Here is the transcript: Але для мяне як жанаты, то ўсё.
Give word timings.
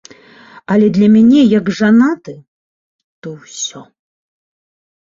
Але 0.75 0.87
для 0.95 1.09
мяне 1.17 1.41
як 1.59 1.65
жанаты, 1.81 2.33
то 3.21 3.27
ўсё. 3.41 3.81